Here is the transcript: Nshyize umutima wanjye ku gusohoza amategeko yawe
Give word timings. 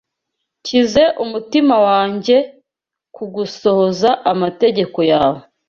Nshyize 0.59 1.03
umutima 1.23 1.75
wanjye 1.87 2.37
ku 3.15 3.23
gusohoza 3.35 4.09
amategeko 4.31 4.99
yawe 5.11 5.41